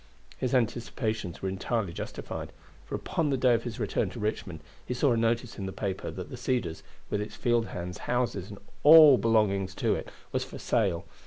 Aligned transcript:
His 0.35 0.55
anticipations 0.55 1.43
were 1.43 1.49
entirely 1.49 1.93
justified; 1.93 2.51
for 2.87 2.95
upon 2.95 3.29
the 3.29 3.37
day 3.37 3.53
of 3.53 3.65
his 3.65 3.79
return 3.79 4.09
to 4.09 4.19
Richmond 4.19 4.61
he 4.83 4.95
saw 4.95 5.11
a 5.11 5.15
notice 5.15 5.59
in 5.59 5.67
the 5.67 5.71
paper 5.71 6.09
that 6.09 6.31
the 6.31 6.37
Cedars, 6.37 6.81
with 7.11 7.21
its 7.21 7.35
field 7.35 7.67
hands, 7.67 7.99
houses, 7.99 8.49
and 8.49 8.57
all 8.81 9.19
belonging 9.19 9.67
to 9.67 9.93
it, 9.93 10.09
was 10.31 10.43
for 10.43 10.57
sale. 10.57 11.05